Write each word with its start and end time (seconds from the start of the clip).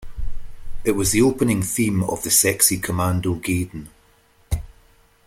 It 0.83 0.93
was 0.93 1.11
the 1.11 1.21
opening 1.21 1.61
theme 1.61 2.03
of 2.03 2.23
the 2.23 2.31
Sexy 2.31 2.79
Commando 2.79 3.35
Gaiden. 3.35 3.89